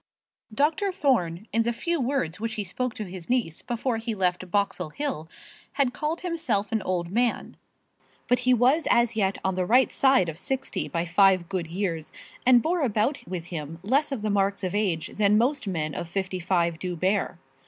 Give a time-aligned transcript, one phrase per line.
[0.51, 0.91] Dr.
[0.91, 4.89] Thorne, in the few words which he spoke to his niece before he left Boxall
[4.89, 5.29] Hill,
[5.73, 7.55] had called himself an old man;
[8.27, 12.11] but he was as yet on the right side of sixty by five good years,
[12.47, 16.09] and bore about with him less of the marks of age than most men of
[16.09, 17.37] fifty five do bear.